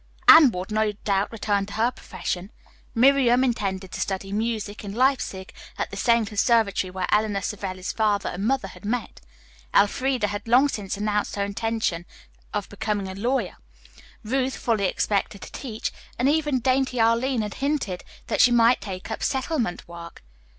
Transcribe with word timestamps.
Anne 0.27 0.49
would, 0.49 0.71
no 0.71 0.91
doubt, 0.93 1.31
return 1.31 1.63
to 1.67 1.73
her 1.73 1.91
profession. 1.91 2.51
Miriam 2.95 3.43
intended 3.43 3.91
to 3.91 4.01
study 4.01 4.31
music 4.31 4.83
in 4.83 4.93
Leipsig 4.95 5.53
at 5.77 5.91
the 5.91 5.95
same 5.95 6.25
conservatory 6.25 6.89
where 6.89 7.05
Eleanor 7.11 7.41
Savelli's 7.43 7.91
father 7.93 8.29
and 8.29 8.43
mother 8.43 8.69
had 8.69 8.83
met. 8.83 9.21
Elfreda 9.75 10.25
had 10.25 10.47
long 10.47 10.67
since 10.69 10.97
announced 10.97 11.35
her 11.35 11.45
intention 11.45 12.07
of 12.51 12.67
becoming 12.67 13.09
a 13.09 13.13
lawyer. 13.13 13.57
Ruth 14.23 14.57
fully 14.57 14.85
expected 14.87 15.43
to 15.43 15.51
teach, 15.51 15.91
and 16.17 16.27
even 16.27 16.61
dainty 16.61 16.99
Arline 16.99 17.43
had 17.43 17.53
hinted 17.61 18.03
that 18.25 18.41
she 18.41 18.49
might 18.49 18.81
take 18.81 19.11
up 19.11 19.21
settlement 19.21 19.87
work. 19.87 20.23